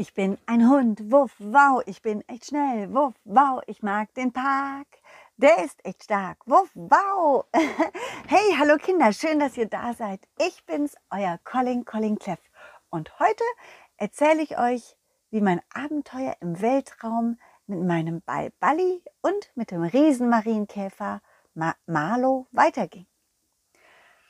Ich 0.00 0.14
bin 0.14 0.38
ein 0.46 0.68
Hund, 0.70 1.10
wuff, 1.10 1.34
wow, 1.40 1.82
ich 1.84 2.02
bin 2.02 2.22
echt 2.28 2.46
schnell, 2.46 2.94
wuff, 2.94 3.14
wow, 3.24 3.60
ich 3.66 3.82
mag 3.82 4.14
den 4.14 4.32
Park. 4.32 4.86
Der 5.38 5.64
ist 5.64 5.84
echt 5.84 6.04
stark, 6.04 6.38
wuff, 6.46 6.70
wow. 6.76 7.46
Hey, 8.28 8.54
hallo 8.56 8.76
Kinder, 8.76 9.12
schön, 9.12 9.40
dass 9.40 9.56
ihr 9.56 9.66
da 9.66 9.94
seid. 9.94 10.20
Ich 10.38 10.64
bin's, 10.66 10.94
euer 11.10 11.40
Colin, 11.42 11.84
Colin 11.84 12.16
Cleff. 12.16 12.38
Und 12.90 13.18
heute 13.18 13.42
erzähle 13.96 14.40
ich 14.40 14.56
euch, 14.56 14.96
wie 15.32 15.40
mein 15.40 15.60
Abenteuer 15.74 16.36
im 16.38 16.60
Weltraum 16.60 17.36
mit 17.66 17.82
meinem 17.82 18.22
Ball 18.22 18.52
Balli 18.60 19.02
und 19.20 19.50
mit 19.56 19.72
dem 19.72 19.82
Riesenmarienkäfer 19.82 21.20
Ma 21.54 21.74
Marlo 21.86 22.46
weiterging. 22.52 23.08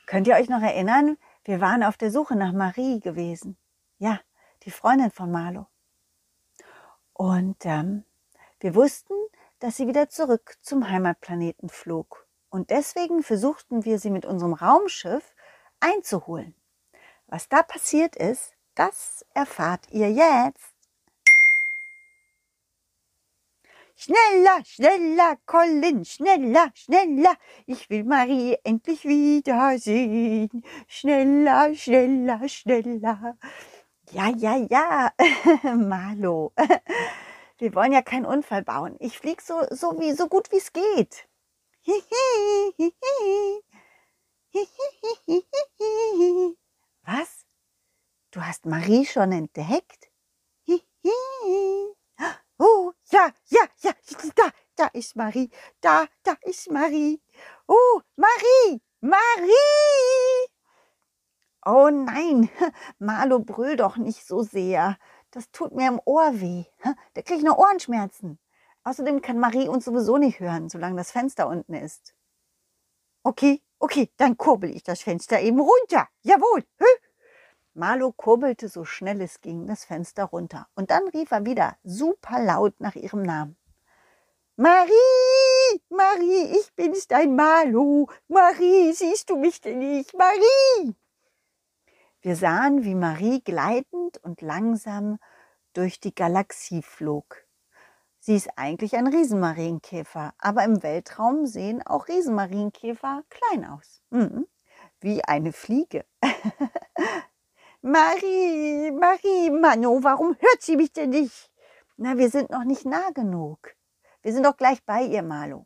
Könnt 0.07 0.25
ihr 0.25 0.33
euch 0.33 0.49
noch 0.49 0.63
erinnern, 0.63 1.19
wir 1.43 1.61
waren 1.61 1.83
auf 1.83 1.95
der 1.95 2.09
Suche 2.09 2.35
nach 2.35 2.53
Marie 2.53 2.99
gewesen. 3.01 3.55
Ja, 3.99 4.19
die 4.69 4.75
Freundin 4.75 5.09
von 5.09 5.31
Marlo. 5.31 5.65
Und 7.13 7.65
ähm, 7.65 8.05
wir 8.59 8.75
wussten, 8.75 9.15
dass 9.57 9.77
sie 9.77 9.87
wieder 9.87 10.09
zurück 10.09 10.57
zum 10.61 10.87
Heimatplaneten 10.87 11.69
flog. 11.69 12.27
Und 12.51 12.69
deswegen 12.69 13.23
versuchten 13.23 13.83
wir 13.83 13.97
sie 13.97 14.11
mit 14.11 14.25
unserem 14.25 14.53
Raumschiff 14.53 15.33
einzuholen. 15.79 16.53
Was 17.25 17.49
da 17.49 17.63
passiert 17.63 18.15
ist, 18.15 18.53
das 18.75 19.25
erfahrt 19.33 19.89
ihr 19.89 20.11
jetzt. 20.11 20.75
Schneller, 23.95 24.63
schneller, 24.65 25.35
Colin, 25.47 26.05
schneller, 26.05 26.71
schneller. 26.75 27.35
Ich 27.65 27.89
will 27.89 28.03
Marie 28.03 28.55
endlich 28.63 29.03
wiedersehen. 29.03 30.63
Schneller, 30.87 31.73
schneller, 31.73 32.47
schneller. 32.47 33.35
Ja, 34.11 34.29
ja, 34.29 34.55
ja, 34.55 35.11
Marlo. 35.75 36.51
Wir 37.59 37.75
wollen 37.75 37.91
ja 37.91 38.01
keinen 38.01 38.25
Unfall 38.25 38.63
bauen. 38.63 38.95
Ich 38.99 39.19
flieg 39.19 39.39
so, 39.41 39.67
so 39.69 39.99
wie, 39.99 40.13
so 40.13 40.27
gut 40.27 40.51
wie 40.51 40.57
es 40.57 40.73
geht. 40.73 41.27
Was? 47.03 47.45
Du 48.31 48.41
hast 48.41 48.65
Marie 48.65 49.05
schon 49.05 49.31
entdeckt? 49.31 50.09
Oh, 52.61 52.91
ja, 53.09 53.31
ja, 53.45 53.61
ja, 53.83 53.93
da, 54.35 54.49
da 54.75 54.87
ist 54.87 55.15
Marie. 55.15 55.49
Da, 55.79 56.07
da 56.23 56.35
ist 56.41 56.69
Marie. 56.69 57.21
Oh, 57.67 58.01
Marie, 58.17 58.81
Marie! 58.99 60.18
Oh 61.65 61.89
nein, 61.89 62.49
Marlo, 62.99 63.39
brüll 63.39 63.75
doch 63.75 63.97
nicht 63.97 64.25
so 64.25 64.43
sehr. 64.43 64.97
Das 65.31 65.51
tut 65.51 65.73
mir 65.73 65.87
im 65.87 66.01
Ohr 66.05 66.39
weh. 66.39 66.65
Da 67.13 67.21
kriege 67.21 67.39
ich 67.39 67.43
nur 67.43 67.59
Ohrenschmerzen. 67.59 68.39
Außerdem 68.83 69.21
kann 69.21 69.39
Marie 69.39 69.67
uns 69.67 69.85
sowieso 69.85 70.17
nicht 70.17 70.39
hören, 70.39 70.69
solange 70.69 70.95
das 70.95 71.11
Fenster 71.11 71.47
unten 71.47 71.73
ist. 71.73 72.15
Okay, 73.23 73.61
okay, 73.79 74.09
dann 74.17 74.37
kurbel 74.37 74.73
ich 74.73 74.83
das 74.83 75.01
Fenster 75.01 75.41
eben 75.41 75.59
runter. 75.59 76.07
Jawohl. 76.21 76.63
Marlo 77.73 78.11
kurbelte 78.11 78.67
so 78.67 78.85
schnell 78.85 79.21
es 79.21 79.41
ging 79.41 79.67
das 79.67 79.85
Fenster 79.85 80.25
runter. 80.25 80.67
Und 80.75 80.91
dann 80.91 81.07
rief 81.09 81.31
er 81.31 81.45
wieder 81.45 81.77
super 81.83 82.41
laut 82.43 82.79
nach 82.79 82.95
ihrem 82.95 83.21
Namen. 83.21 83.57
Marie, 84.55 85.81
Marie, 85.89 86.57
ich 86.59 86.73
bin's, 86.75 87.07
dein 87.07 87.35
Marlo. 87.35 88.09
Marie, 88.27 88.91
siehst 88.93 89.29
du 89.29 89.37
mich 89.37 89.61
denn 89.61 89.79
nicht? 89.79 90.17
Marie! 90.17 90.95
Wir 92.21 92.35
sahen, 92.35 92.83
wie 92.83 92.95
Marie 92.95 93.41
gleitend 93.41 94.17
und 94.23 94.41
langsam 94.41 95.19
durch 95.73 96.01
die 96.01 96.13
Galaxie 96.13 96.81
flog. 96.81 97.45
Sie 98.19 98.35
ist 98.35 98.49
eigentlich 98.57 98.97
ein 98.97 99.07
Riesenmarienkäfer, 99.07 100.33
aber 100.37 100.65
im 100.65 100.83
Weltraum 100.83 101.45
sehen 101.45 101.81
auch 101.85 102.09
Riesenmarienkäfer 102.09 103.23
klein 103.29 103.63
aus. 103.63 104.01
Mhm. 104.09 104.45
Wie 104.99 105.23
eine 105.23 105.53
Fliege. 105.53 106.05
Marie, 107.81 108.91
Marie, 108.91 109.49
Mano, 109.51 110.03
warum 110.03 110.35
hört 110.39 110.61
sie 110.61 110.75
mich 110.75 110.91
denn 110.91 111.11
nicht? 111.11 111.49
Na, 111.95 112.17
wir 112.17 112.29
sind 112.29 112.49
noch 112.49 112.65
nicht 112.65 112.83
nah 112.83 113.11
genug. 113.11 113.75
Wir 114.21 114.33
sind 114.33 114.45
doch 114.45 114.57
gleich 114.57 114.83
bei 114.83 115.03
ihr, 115.03 115.23
Malo. 115.23 115.65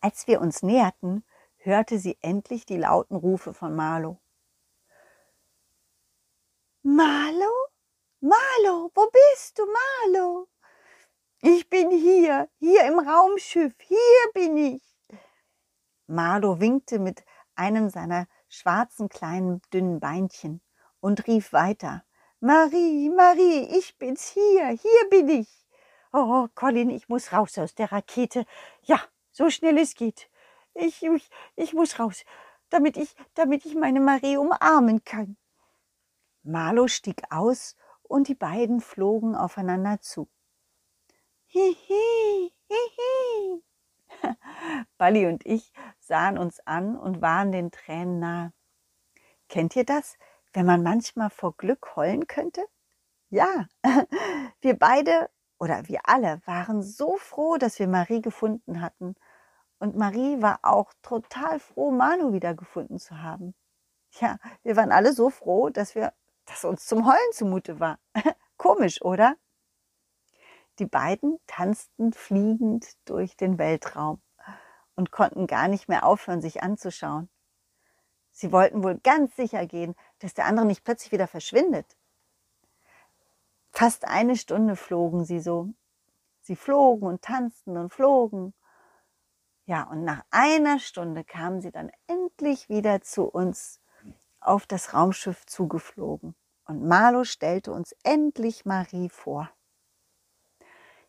Als 0.00 0.26
wir 0.26 0.40
uns 0.40 0.64
näherten, 0.64 1.24
hörte 1.58 2.00
sie 2.00 2.18
endlich 2.20 2.66
die 2.66 2.76
lauten 2.76 3.14
Rufe 3.14 3.54
von 3.54 3.76
Marlo. 3.76 4.18
Marlo? 6.86 7.50
Marlo, 8.20 8.90
wo 8.94 9.10
bist 9.10 9.58
du, 9.58 9.64
Marlo? 9.64 10.48
Ich 11.40 11.70
bin 11.70 11.90
hier, 11.90 12.50
hier 12.58 12.84
im 12.84 12.98
Raumschiff, 12.98 13.72
hier 13.78 14.32
bin 14.34 14.58
ich. 14.58 14.82
Marlo 16.06 16.60
winkte 16.60 16.98
mit 16.98 17.24
einem 17.54 17.88
seiner 17.88 18.26
schwarzen 18.50 19.08
kleinen 19.08 19.62
dünnen 19.72 19.98
Beinchen 19.98 20.60
und 21.00 21.26
rief 21.26 21.54
weiter. 21.54 22.04
Marie, 22.40 23.08
Marie, 23.08 23.66
ich 23.78 23.96
bin's 23.96 24.28
hier, 24.28 24.68
hier 24.68 25.08
bin 25.08 25.30
ich. 25.30 25.66
Oh, 26.12 26.48
Colin, 26.54 26.90
ich 26.90 27.08
muss 27.08 27.32
raus 27.32 27.56
aus 27.56 27.74
der 27.74 27.92
Rakete. 27.92 28.44
Ja, 28.82 29.00
so 29.32 29.48
schnell 29.48 29.78
es 29.78 29.94
geht. 29.94 30.28
Ich, 30.74 31.02
ich, 31.02 31.30
ich 31.56 31.72
muss 31.72 31.98
raus, 31.98 32.26
damit 32.68 32.98
ich, 32.98 33.16
damit 33.32 33.64
ich 33.64 33.74
meine 33.74 34.00
Marie 34.00 34.36
umarmen 34.36 35.02
kann. 35.02 35.38
Marlo 36.44 36.88
stieg 36.88 37.22
aus 37.30 37.74
und 38.02 38.28
die 38.28 38.34
beiden 38.34 38.80
flogen 38.80 39.34
aufeinander 39.34 40.00
zu. 40.00 40.28
Hihi, 41.46 42.52
hihi. 42.68 43.64
Balli 44.98 45.26
und 45.26 45.44
ich 45.46 45.72
sahen 46.00 46.36
uns 46.36 46.60
an 46.66 46.96
und 46.96 47.22
waren 47.22 47.50
den 47.50 47.70
Tränen 47.70 48.18
nahe. 48.18 48.52
Kennt 49.48 49.74
ihr 49.74 49.84
das, 49.84 50.18
wenn 50.52 50.66
man 50.66 50.82
manchmal 50.82 51.30
vor 51.30 51.56
Glück 51.56 51.96
heulen 51.96 52.26
könnte? 52.26 52.64
Ja, 53.30 53.66
wir 54.60 54.78
beide 54.78 55.30
oder 55.58 55.88
wir 55.88 56.00
alle 56.04 56.42
waren 56.44 56.82
so 56.82 57.16
froh, 57.16 57.56
dass 57.56 57.78
wir 57.78 57.88
Marie 57.88 58.20
gefunden 58.20 58.80
hatten. 58.80 59.14
Und 59.78 59.96
Marie 59.96 60.42
war 60.42 60.60
auch 60.62 60.92
total 61.02 61.58
froh, 61.58 61.90
Manu 61.90 62.32
wiedergefunden 62.32 62.98
zu 62.98 63.22
haben. 63.22 63.54
Ja, 64.20 64.38
wir 64.62 64.76
waren 64.76 64.92
alle 64.92 65.12
so 65.12 65.30
froh, 65.30 65.70
dass 65.70 65.94
wir 65.94 66.12
dass 66.46 66.64
uns 66.64 66.86
zum 66.86 67.06
Heulen 67.06 67.32
zumute 67.32 67.80
war. 67.80 67.98
Komisch, 68.56 69.02
oder? 69.02 69.36
Die 70.78 70.86
beiden 70.86 71.38
tanzten 71.46 72.12
fliegend 72.12 72.96
durch 73.04 73.36
den 73.36 73.58
Weltraum 73.58 74.20
und 74.96 75.10
konnten 75.10 75.46
gar 75.46 75.68
nicht 75.68 75.88
mehr 75.88 76.04
aufhören, 76.04 76.40
sich 76.40 76.62
anzuschauen. 76.62 77.28
Sie 78.32 78.50
wollten 78.50 78.82
wohl 78.82 78.98
ganz 78.98 79.36
sicher 79.36 79.64
gehen, 79.66 79.94
dass 80.18 80.34
der 80.34 80.46
andere 80.46 80.66
nicht 80.66 80.82
plötzlich 80.84 81.12
wieder 81.12 81.28
verschwindet. 81.28 81.96
Fast 83.70 84.06
eine 84.06 84.36
Stunde 84.36 84.74
flogen 84.74 85.24
sie 85.24 85.40
so. 85.40 85.68
Sie 86.40 86.56
flogen 86.56 87.06
und 87.06 87.22
tanzten 87.22 87.76
und 87.76 87.92
flogen. 87.92 88.52
Ja, 89.66 89.84
und 89.84 90.04
nach 90.04 90.24
einer 90.30 90.78
Stunde 90.78 91.24
kamen 91.24 91.60
sie 91.60 91.70
dann 91.70 91.90
endlich 92.06 92.68
wieder 92.68 93.00
zu 93.00 93.24
uns 93.24 93.80
auf 94.44 94.66
das 94.66 94.94
Raumschiff 94.94 95.46
zugeflogen 95.46 96.34
und 96.66 96.86
Marlo 96.86 97.24
stellte 97.24 97.72
uns 97.72 97.94
endlich 98.02 98.64
Marie 98.64 99.08
vor. 99.08 99.50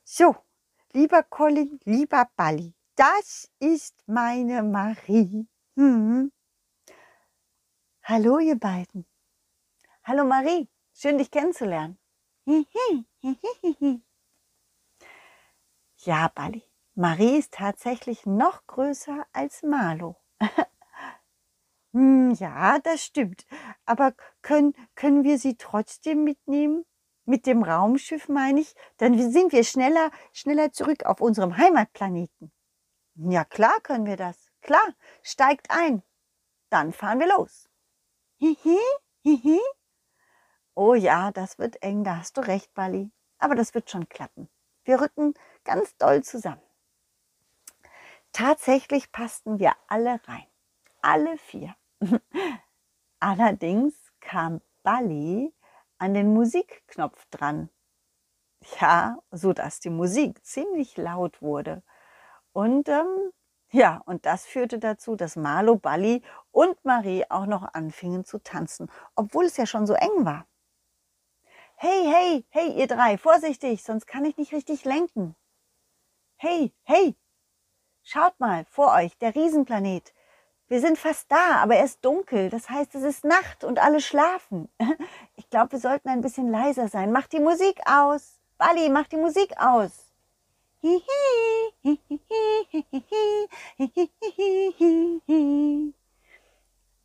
So, 0.03 0.35
lieber 0.93 1.23
Colin, 1.23 1.79
lieber 1.83 2.29
Balli, 2.35 2.73
das 2.95 3.49
ist 3.59 3.95
meine 4.07 4.63
Marie. 4.63 5.47
Hm. 5.75 6.31
Hallo, 8.03 8.39
ihr 8.39 8.59
beiden. 8.59 9.05
Hallo, 10.03 10.25
Marie. 10.25 10.69
Schön, 10.93 11.17
dich 11.17 11.31
kennenzulernen. 11.31 11.97
ja, 15.97 16.27
Balli. 16.29 16.63
Marie 16.93 17.39
ist 17.39 17.53
tatsächlich 17.53 18.25
noch 18.25 18.67
größer 18.67 19.25
als 19.33 19.63
Marlo. 19.63 20.15
Hm, 21.95 22.33
ja, 22.33 22.77
das 22.79 23.05
stimmt. 23.05 23.45
Aber 23.85 24.13
können, 24.41 24.73
können 24.95 25.23
wir 25.23 25.39
sie 25.39 25.55
trotzdem 25.55 26.25
mitnehmen? 26.25 26.83
Mit 27.23 27.45
dem 27.45 27.63
Raumschiff 27.63 28.27
meine 28.27 28.59
ich, 28.59 28.75
dann 28.97 29.17
sind 29.31 29.53
wir 29.53 29.63
schneller, 29.63 30.11
schneller 30.33 30.73
zurück 30.73 31.05
auf 31.05 31.21
unserem 31.21 31.55
Heimatplaneten. 31.55 32.51
Ja, 33.15 33.45
klar 33.45 33.79
können 33.81 34.05
wir 34.05 34.17
das. 34.17 34.51
Klar, 34.61 34.85
steigt 35.23 35.71
ein. 35.71 36.03
Dann 36.69 36.91
fahren 36.91 37.19
wir 37.19 37.29
los. 37.29 37.69
Hihi, 38.39 38.77
hihi. 39.23 39.61
Oh 40.73 40.95
ja, 40.95 41.31
das 41.31 41.57
wird 41.59 41.81
eng, 41.81 42.03
da 42.03 42.17
hast 42.17 42.35
du 42.35 42.41
recht, 42.41 42.73
Bali. 42.73 43.09
Aber 43.37 43.55
das 43.55 43.73
wird 43.73 43.89
schon 43.89 44.09
klappen. 44.09 44.49
Wir 44.83 44.99
rücken 44.99 45.33
ganz 45.63 45.95
doll 45.95 46.25
zusammen. 46.25 46.61
Tatsächlich 48.33 49.13
passten 49.13 49.59
wir 49.59 49.77
alle 49.87 50.19
rein. 50.27 50.45
Alle 51.01 51.37
vier. 51.37 51.73
Allerdings 53.19 53.93
kam 54.21 54.61
Bali 54.83 55.53
an 55.97 56.13
den 56.13 56.33
Musikknopf 56.33 57.25
dran. 57.31 57.69
Ja, 58.79 59.19
so 59.31 59.53
dass 59.53 59.79
die 59.79 59.89
Musik 59.89 60.43
ziemlich 60.45 60.97
laut 60.97 61.41
wurde. 61.41 61.83
Und 62.53 62.89
ähm, 62.89 63.31
ja, 63.71 64.01
und 64.05 64.25
das 64.25 64.45
führte 64.45 64.79
dazu, 64.79 65.15
dass 65.15 65.35
Marlo, 65.35 65.75
Balli 65.77 66.23
und 66.51 66.83
Marie 66.85 67.25
auch 67.29 67.45
noch 67.45 67.73
anfingen 67.73 68.25
zu 68.25 68.39
tanzen, 68.39 68.89
obwohl 69.15 69.45
es 69.45 69.57
ja 69.57 69.65
schon 69.65 69.87
so 69.87 69.93
eng 69.93 70.25
war. 70.25 70.47
Hey, 71.77 72.03
hey, 72.05 72.45
hey, 72.49 72.71
ihr 72.77 72.87
drei, 72.87 73.17
vorsichtig, 73.17 73.83
sonst 73.83 74.07
kann 74.07 74.25
ich 74.25 74.37
nicht 74.37 74.51
richtig 74.53 74.83
lenken. 74.85 75.35
Hey, 76.37 76.73
hey, 76.83 77.15
schaut 78.03 78.39
mal 78.39 78.65
vor 78.65 78.93
euch, 78.93 79.17
der 79.19 79.35
Riesenplanet. 79.35 80.14
Wir 80.67 80.81
sind 80.81 80.97
fast 80.97 81.31
da, 81.31 81.57
aber 81.61 81.75
er 81.75 81.85
ist 81.85 82.03
dunkel. 82.03 82.49
Das 82.49 82.69
heißt, 82.69 82.95
es 82.95 83.03
ist 83.03 83.23
Nacht 83.23 83.63
und 83.63 83.79
alle 83.79 84.01
schlafen. 84.01 84.69
Ich 85.37 85.49
glaube, 85.49 85.73
wir 85.73 85.79
sollten 85.79 86.09
ein 86.09 86.21
bisschen 86.21 86.49
leiser 86.49 86.87
sein. 86.87 87.11
Mach 87.11 87.27
die 87.27 87.39
Musik 87.39 87.79
aus. 87.85 88.39
Bali, 88.57 88.89
mach 88.89 89.07
die 89.07 89.17
Musik 89.17 89.55
aus. 89.57 90.05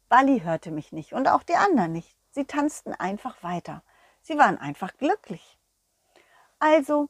Bali 0.09 0.41
hörte 0.41 0.71
mich 0.71 0.93
nicht 0.93 1.13
und 1.13 1.29
auch 1.29 1.43
die 1.43 1.55
anderen 1.55 1.93
nicht. 1.93 2.17
Sie 2.31 2.45
tanzten 2.45 2.95
einfach 2.95 3.43
weiter. 3.43 3.83
Sie 4.23 4.39
waren 4.39 4.59
einfach 4.59 4.97
glücklich. 4.97 5.59
Also 6.59 7.09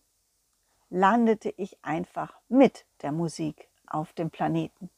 landete 0.89 1.55
ich 1.57 1.79
einfach 1.85 2.41
mit 2.49 2.87
der 3.03 3.13
Musik 3.13 3.69
auf 3.87 4.13
dem 4.15 4.31
Planeten. 4.31 4.91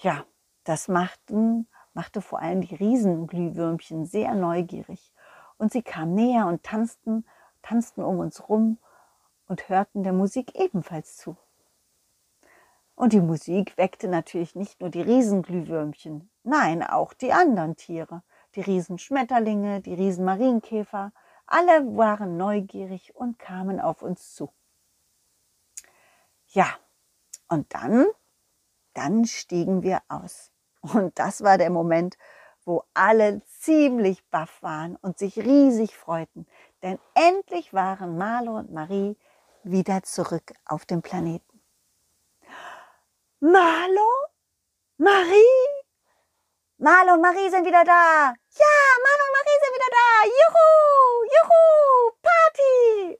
Ja, 0.00 0.24
das 0.62 0.86
machten, 0.86 1.66
machte 1.92 2.22
vor 2.22 2.38
allem 2.38 2.60
die 2.60 2.76
Riesenglühwürmchen 2.76 4.06
sehr 4.06 4.34
neugierig. 4.34 5.12
Und 5.56 5.72
sie 5.72 5.82
kamen 5.82 6.14
näher 6.14 6.46
und 6.46 6.62
tanzten, 6.62 7.26
tanzten 7.62 8.02
um 8.02 8.20
uns 8.20 8.48
rum 8.48 8.78
und 9.48 9.68
hörten 9.68 10.04
der 10.04 10.12
Musik 10.12 10.54
ebenfalls 10.54 11.16
zu. 11.16 11.36
Und 12.94 13.12
die 13.12 13.20
Musik 13.20 13.76
weckte 13.76 14.06
natürlich 14.06 14.54
nicht 14.54 14.80
nur 14.80 14.90
die 14.90 15.02
Riesenglühwürmchen, 15.02 16.30
nein, 16.44 16.84
auch 16.84 17.12
die 17.12 17.32
anderen 17.32 17.76
Tiere, 17.76 18.22
die 18.54 18.60
Riesenschmetterlinge, 18.60 19.80
die 19.80 19.94
Riesenmarienkäfer, 19.94 21.12
alle 21.46 21.96
waren 21.96 22.36
neugierig 22.36 23.16
und 23.16 23.38
kamen 23.38 23.80
auf 23.80 24.02
uns 24.02 24.34
zu. 24.34 24.52
Ja, 26.48 26.68
und 27.48 27.74
dann, 27.74 28.06
dann 28.98 29.24
stiegen 29.26 29.82
wir 29.84 30.02
aus. 30.08 30.50
Und 30.80 31.18
das 31.20 31.42
war 31.42 31.56
der 31.56 31.70
Moment, 31.70 32.18
wo 32.64 32.82
alle 32.94 33.42
ziemlich 33.46 34.28
baff 34.28 34.60
waren 34.60 34.96
und 34.96 35.18
sich 35.18 35.38
riesig 35.38 35.96
freuten, 35.96 36.46
denn 36.82 36.98
endlich 37.14 37.72
waren 37.72 38.18
Marlo 38.18 38.58
und 38.58 38.72
Marie 38.72 39.16
wieder 39.62 40.02
zurück 40.02 40.52
auf 40.64 40.84
dem 40.84 41.02
Planeten. 41.02 41.62
Marlo? 43.40 44.08
Marie? 44.96 45.68
Marlo 46.78 47.14
und 47.14 47.22
Marie 47.22 47.50
sind 47.50 47.64
wieder 47.64 47.84
da. 47.84 48.34
Ja, 48.34 48.76
Marlo 49.04 49.22
und 49.26 49.34
Marie 49.38 49.58
sind 49.62 49.74
wieder 49.76 49.90
da. 49.98 50.08
Juhu, 50.40 50.68
juhu, 51.36 51.58
Party. 52.22 53.18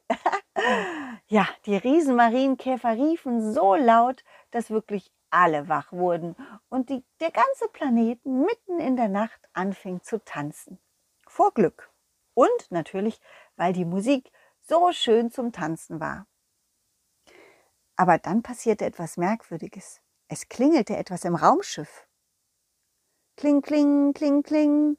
ja, 1.29 1.49
die 1.67 1.77
Riesenmarienkäfer 1.77 2.93
riefen 2.97 3.55
so 3.55 3.77
laut, 3.77 4.25
dass 4.51 4.71
wirklich 4.71 5.13
alle 5.31 5.69
wach 5.69 5.93
wurden 5.93 6.37
und 6.69 6.91
die, 6.91 7.05
der 7.21 7.31
ganze 7.31 7.69
Planeten 7.69 8.43
mitten 8.43 8.81
in 8.81 8.97
der 8.97 9.09
Nacht 9.09 9.49
anfing 9.53 10.03
zu 10.03 10.25
tanzen. 10.25 10.79
Vor 11.27 11.53
Glück. 11.53 11.91
Und 12.35 12.71
natürlich, 12.71 13.21
weil 13.57 13.73
die 13.73 13.85
Musik 13.85 14.31
so 14.61 14.93
schön 14.93 15.31
zum 15.31 15.53
Tanzen 15.53 16.01
war. 16.01 16.27
Aber 17.97 18.19
dann 18.19 18.43
passierte 18.43 18.85
etwas 18.85 19.17
Merkwürdiges. 19.17 20.01
Es 20.29 20.49
klingelte 20.49 20.97
etwas 20.97 21.25
im 21.25 21.35
Raumschiff. 21.35 22.07
Kling, 23.37 23.63
kling, 23.63 24.13
kling, 24.15 24.43
kling. 24.43 24.99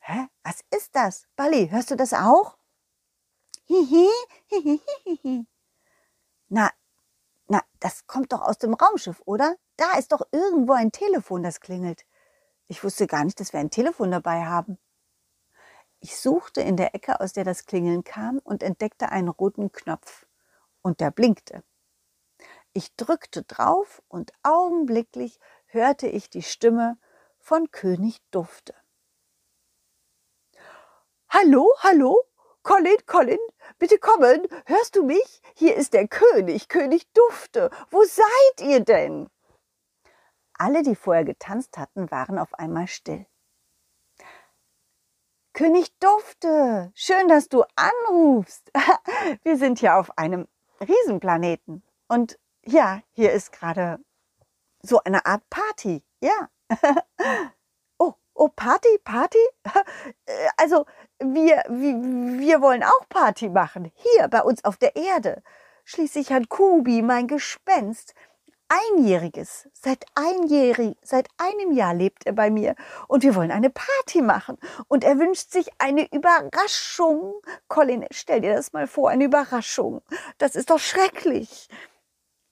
Hä? 0.00 0.28
Was 0.42 0.64
ist 0.70 0.94
das? 0.96 1.26
Bali, 1.36 1.68
hörst 1.68 1.90
du 1.90 1.96
das 1.96 2.12
auch? 2.12 2.56
Hihi, 3.66 4.08
hihi, 4.46 4.80
hihi. 5.04 5.46
Na, 6.48 6.70
na, 7.48 7.62
das 7.80 8.06
kommt 8.06 8.32
doch 8.32 8.42
aus 8.42 8.58
dem 8.58 8.74
Raumschiff, 8.74 9.22
oder? 9.24 9.56
Da 9.76 9.98
ist 9.98 10.12
doch 10.12 10.22
irgendwo 10.32 10.72
ein 10.72 10.92
Telefon, 10.92 11.42
das 11.42 11.60
klingelt. 11.60 12.04
Ich 12.66 12.82
wusste 12.82 13.06
gar 13.06 13.24
nicht, 13.24 13.38
dass 13.38 13.52
wir 13.52 13.60
ein 13.60 13.70
Telefon 13.70 14.10
dabei 14.10 14.44
haben. 14.44 14.78
Ich 16.00 16.16
suchte 16.18 16.60
in 16.60 16.76
der 16.76 16.94
Ecke, 16.94 17.20
aus 17.20 17.32
der 17.32 17.44
das 17.44 17.66
Klingeln 17.66 18.04
kam, 18.04 18.38
und 18.38 18.62
entdeckte 18.62 19.10
einen 19.10 19.28
roten 19.28 19.72
Knopf. 19.72 20.26
Und 20.82 21.00
der 21.00 21.10
blinkte. 21.10 21.62
Ich 22.72 22.94
drückte 22.96 23.42
drauf 23.42 24.02
und 24.08 24.32
augenblicklich 24.42 25.38
hörte 25.66 26.08
ich 26.08 26.28
die 26.28 26.42
Stimme 26.42 26.98
von 27.38 27.70
König 27.70 28.20
Dufte. 28.30 28.74
Hallo, 31.28 31.72
hallo, 31.80 32.22
Colin, 32.66 32.96
Colin, 33.06 33.38
bitte 33.78 33.96
kommen, 33.96 34.44
hörst 34.64 34.96
du 34.96 35.04
mich? 35.04 35.40
Hier 35.54 35.76
ist 35.76 35.92
der 35.92 36.08
König, 36.08 36.68
König 36.68 37.06
Dufte. 37.12 37.70
Wo 37.90 38.02
seid 38.02 38.60
ihr 38.60 38.80
denn? 38.80 39.30
Alle, 40.54 40.82
die 40.82 40.96
vorher 40.96 41.24
getanzt 41.24 41.78
hatten, 41.78 42.10
waren 42.10 42.40
auf 42.40 42.52
einmal 42.54 42.88
still. 42.88 43.24
König 45.52 45.96
Dufte, 46.00 46.90
schön, 46.96 47.28
dass 47.28 47.48
du 47.48 47.62
anrufst. 47.76 48.72
Wir 49.44 49.56
sind 49.58 49.78
hier 49.78 49.94
auf 49.94 50.18
einem 50.18 50.48
Riesenplaneten. 50.80 51.84
Und 52.08 52.36
ja, 52.64 53.00
hier 53.12 53.32
ist 53.32 53.52
gerade 53.52 54.00
so 54.82 54.98
eine 55.04 55.24
Art 55.24 55.48
Party. 55.50 56.02
Ja. 56.20 56.50
oh, 58.36 58.48
Party, 58.54 58.98
Party? 59.04 59.38
Also, 60.56 60.86
wir, 61.18 61.62
wir, 61.68 61.94
wir 62.40 62.60
wollen 62.60 62.82
auch 62.82 63.08
Party 63.08 63.48
machen. 63.48 63.92
Hier 63.94 64.28
bei 64.28 64.42
uns 64.42 64.64
auf 64.64 64.76
der 64.76 64.96
Erde. 64.96 65.42
Schließlich 65.84 66.32
hat 66.32 66.48
Kubi, 66.48 67.02
mein 67.02 67.28
Gespenst, 67.28 68.14
Einjähriges. 68.68 69.68
Seit, 69.72 70.04
einjährig, 70.14 70.96
seit 71.02 71.28
einem 71.36 71.72
Jahr 71.72 71.94
lebt 71.94 72.26
er 72.26 72.32
bei 72.32 72.50
mir 72.50 72.74
und 73.06 73.22
wir 73.22 73.36
wollen 73.36 73.52
eine 73.52 73.70
Party 73.70 74.22
machen. 74.22 74.58
Und 74.88 75.04
er 75.04 75.18
wünscht 75.18 75.52
sich 75.52 75.68
eine 75.78 76.12
Überraschung. 76.12 77.34
Colin, 77.68 78.06
stell 78.10 78.40
dir 78.40 78.54
das 78.54 78.72
mal 78.72 78.88
vor, 78.88 79.10
eine 79.10 79.24
Überraschung. 79.24 80.02
Das 80.38 80.56
ist 80.56 80.70
doch 80.70 80.80
schrecklich. 80.80 81.68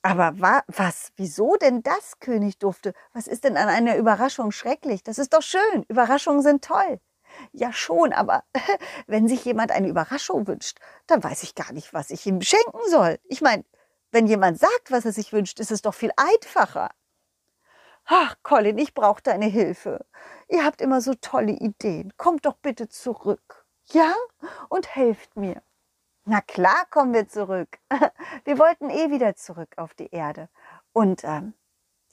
Aber 0.05 0.39
wa 0.39 0.61
was? 0.67 1.11
Wieso 1.15 1.55
denn 1.55 1.81
das, 1.81 2.19
König 2.19 2.59
Dufte? 2.59 2.93
Was 3.13 3.25
ist 3.25 3.43
denn 3.43 3.57
an 3.57 3.69
einer 3.69 3.95
Überraschung 3.97 4.51
schrecklich? 4.51 5.01
Das 5.01 5.17
ist 5.17 5.33
doch 5.33 5.41
schön. 5.41 5.83
Überraschungen 5.87 6.43
sind 6.43 6.63
toll. 6.63 6.99
Ja 7.53 7.73
schon, 7.73 8.13
aber 8.13 8.43
wenn 9.07 9.27
sich 9.27 9.43
jemand 9.45 9.71
eine 9.71 9.87
Überraschung 9.87 10.45
wünscht, 10.45 10.77
dann 11.07 11.23
weiß 11.23 11.41
ich 11.41 11.55
gar 11.55 11.73
nicht, 11.73 11.91
was 11.91 12.11
ich 12.11 12.23
ihm 12.27 12.39
schenken 12.41 12.87
soll. 12.87 13.17
Ich 13.23 13.41
meine, 13.41 13.65
wenn 14.11 14.27
jemand 14.27 14.59
sagt, 14.59 14.91
was 14.91 15.05
er 15.05 15.11
sich 15.11 15.33
wünscht, 15.33 15.59
ist 15.59 15.71
es 15.71 15.81
doch 15.81 15.95
viel 15.95 16.11
einfacher. 16.17 16.91
Ach, 18.05 18.35
Colin, 18.43 18.77
ich 18.77 18.93
brauche 18.93 19.23
deine 19.23 19.47
Hilfe. 19.47 20.05
Ihr 20.47 20.63
habt 20.63 20.81
immer 20.81 21.01
so 21.01 21.15
tolle 21.15 21.53
Ideen. 21.53 22.13
Kommt 22.15 22.45
doch 22.45 22.57
bitte 22.57 22.89
zurück. 22.89 23.65
Ja? 23.85 24.13
Und 24.69 24.95
helft 24.95 25.35
mir. 25.35 25.63
Na 26.27 26.41
klar 26.41 26.87
kommen 26.89 27.13
wir 27.13 27.27
zurück. 27.27 27.77
Wir 28.45 28.57
wollten 28.57 28.89
eh 28.89 29.11
wieder 29.11 29.35
zurück 29.35 29.73
auf 29.77 29.93
die 29.93 30.09
Erde. 30.09 30.49
Und 30.91 31.23
ähm, 31.23 31.53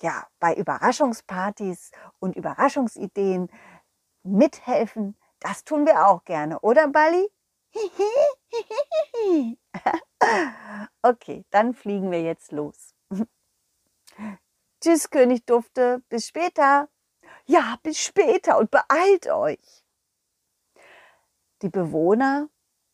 ja, 0.03 0.27
bei 0.39 0.55
Überraschungspartys 0.55 1.93
und 2.19 2.37
Überraschungsideen 2.37 3.49
mithelfen, 4.23 5.17
das 5.41 5.65
tun 5.65 5.87
wir 5.87 6.07
auch 6.07 6.25
gerne, 6.25 6.61
oder 6.61 6.89
Bali? 6.89 7.27
okay, 11.03 11.45
dann 11.51 11.73
fliegen 11.73 12.11
wir 12.11 12.23
jetzt 12.23 12.53
los. 12.53 12.95
Tschüss, 14.83 15.09
König 15.09 15.47
Dufte, 15.47 16.03
bis 16.11 16.29
später. 16.29 16.91
Ja, 17.47 17.79
bis 17.83 17.99
später 17.99 18.59
und 18.59 18.71
beeilt 18.71 19.27
euch. 19.29 19.85
Die 21.63 21.71
Bewohner 21.71 22.49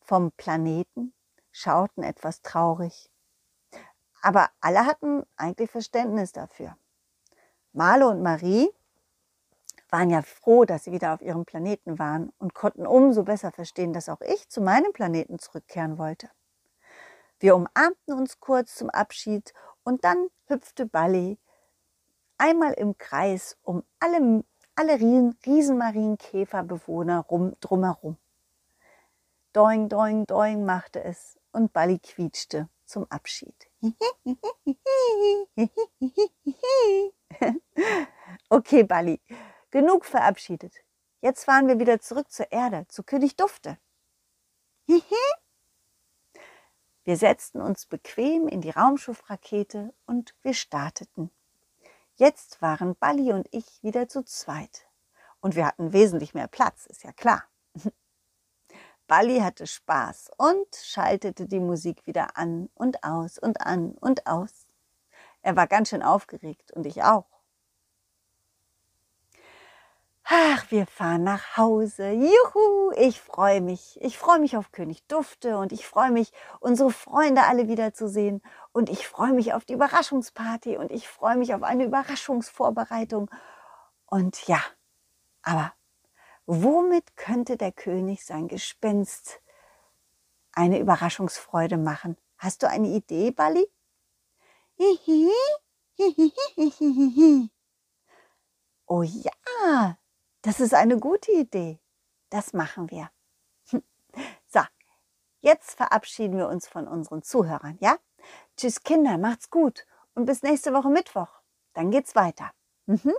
vom 0.09 0.31
Planeten 0.31 1.13
schauten 1.51 2.01
etwas 2.01 2.41
traurig. 2.41 3.11
Aber 4.23 4.49
alle 4.59 4.87
hatten 4.87 5.21
eigentlich 5.37 5.69
Verständnis 5.69 6.31
dafür. 6.31 6.75
Marlo 7.73 8.09
und 8.09 8.23
Marie 8.23 8.71
waren 9.91 10.09
ja 10.09 10.23
froh, 10.23 10.65
dass 10.65 10.85
sie 10.85 10.91
wieder 10.91 11.13
auf 11.13 11.21
ihrem 11.21 11.45
Planeten 11.45 11.99
waren 11.99 12.33
und 12.39 12.55
konnten 12.55 12.87
umso 12.87 13.23
besser 13.23 13.51
verstehen, 13.51 13.93
dass 13.93 14.09
auch 14.09 14.21
ich 14.21 14.49
zu 14.49 14.61
meinem 14.61 14.93
Planeten 14.93 15.37
zurückkehren 15.37 15.99
wollte. 15.99 16.31
Wir 17.39 17.55
umarmten 17.55 18.15
uns 18.15 18.39
kurz 18.39 18.73
zum 18.73 18.89
Abschied 18.89 19.53
und 19.83 20.03
dann 20.03 20.29
hüpfte 20.47 20.87
Balli 20.87 21.37
einmal 22.39 22.73
im 22.73 22.97
Kreis 22.97 23.57
um 23.61 23.83
alle, 23.99 24.43
alle 24.73 24.93
Riesen, 24.93 25.37
Riesenmarienkäferbewohner 25.45 27.19
rum, 27.19 27.53
drumherum. 27.59 28.17
Doing, 29.53 29.89
doing, 29.89 30.25
doing 30.25 30.63
machte 30.65 31.03
es 31.03 31.39
und 31.51 31.73
Bali 31.73 31.97
quietschte 31.97 32.69
zum 32.85 33.09
Abschied. 33.09 33.67
okay, 38.49 38.83
Bali, 38.83 39.19
genug 39.71 40.05
verabschiedet. 40.05 40.75
Jetzt 41.21 41.45
fahren 41.45 41.67
wir 41.67 41.79
wieder 41.79 41.99
zurück 41.99 42.31
zur 42.31 42.51
Erde, 42.51 42.85
zu 42.89 43.01
König 43.03 43.35
Dufte. 43.35 43.79
wir 47.03 47.17
setzten 47.17 47.61
uns 47.61 47.87
bequem 47.87 48.47
in 48.47 48.61
die 48.61 48.69
Raumschiffrakete 48.69 49.93
und 50.05 50.35
wir 50.43 50.53
starteten. 50.53 51.31
Jetzt 52.15 52.61
waren 52.61 52.95
Bali 52.95 53.33
und 53.33 53.47
ich 53.51 53.81
wieder 53.81 54.07
zu 54.07 54.23
zweit. 54.23 54.87
Und 55.41 55.55
wir 55.55 55.65
hatten 55.65 55.91
wesentlich 55.93 56.33
mehr 56.33 56.47
Platz, 56.47 56.85
ist 56.85 57.03
ja 57.03 57.13
klar. 57.13 57.43
Bali 59.09 59.39
hatte 59.39 59.65
Spaß 59.65 60.29
und 60.37 60.67
schaltete 60.75 61.47
die 61.47 61.59
Musik 61.59 62.05
wieder 62.05 62.37
an 62.37 62.69
und 62.75 63.03
aus 63.03 63.39
und 63.39 63.59
an 63.59 63.93
und 63.99 64.27
aus. 64.27 64.67
Er 65.41 65.55
war 65.55 65.65
ganz 65.65 65.89
schön 65.89 66.03
aufgeregt 66.03 66.71
und 66.73 66.85
ich 66.85 67.01
auch. 67.01 67.25
Ach, 70.25 70.69
wir 70.69 70.85
fahren 70.85 71.23
nach 71.23 71.57
Hause. 71.57 72.11
Juhu, 72.11 72.91
ich 72.97 73.19
freue 73.19 73.61
mich. 73.61 73.97
Ich 73.99 74.19
freue 74.19 74.37
mich 74.37 74.55
auf 74.55 74.71
König 74.71 75.01
Dufte 75.07 75.57
und 75.57 75.71
ich 75.71 75.87
freue 75.87 76.11
mich, 76.11 76.31
unsere 76.59 76.91
Freunde 76.91 77.41
alle 77.45 77.67
wiederzusehen. 77.67 78.43
Und 78.73 78.91
ich 78.91 79.07
freue 79.07 79.33
mich 79.33 79.53
auf 79.53 79.65
die 79.65 79.73
Überraschungsparty 79.73 80.77
und 80.77 80.91
ich 80.91 81.07
freue 81.07 81.35
mich 81.35 81.55
auf 81.55 81.63
eine 81.63 81.85
Überraschungsvorbereitung. 81.85 83.31
Und 84.05 84.45
ja, 84.47 84.61
aber 85.41 85.73
womit 86.49 87.15
könnte 87.15 87.57
der 87.57 87.71
König 87.71 88.25
sein 88.25 88.47
Gespenst 88.47 89.39
eine 90.51 90.79
Überraschungsfreude 90.79 91.77
machen? 91.77 92.17
Hast 92.37 92.63
du 92.63 92.69
eine 92.69 92.87
Idee, 92.87 93.29
Bali? 93.31 93.67
Oh 98.87 99.03
ja, 99.03 99.97
das 100.41 100.59
ist 100.59 100.73
eine 100.73 100.97
gute 100.97 101.31
Idee. 101.31 101.79
Das 102.29 102.53
machen 102.53 102.89
wir. 102.89 103.11
So, 104.51 104.61
jetzt 105.41 105.73
verabschieden 105.77 106.35
wir 106.35 106.47
uns 106.47 106.67
von 106.67 106.87
unseren 106.87 107.21
Zuhörern, 107.21 107.77
ja? 107.79 107.99
Tschüss 108.57 108.81
Kinder, 108.81 109.19
macht's 109.19 109.51
gut 109.51 109.85
und 110.15 110.25
bis 110.25 110.41
nächste 110.41 110.73
Woche 110.73 110.89
Mittwoch. 110.89 111.29
Dann 111.73 111.91
geht's 111.91 112.15
weiter. 112.15 112.49
Mhm. 112.87 113.13